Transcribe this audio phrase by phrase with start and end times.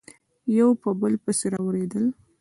[0.57, 2.05] یو په بل پسي اوریدل